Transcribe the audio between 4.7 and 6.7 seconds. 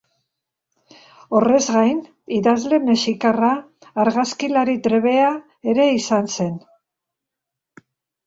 trebea ere izan zen.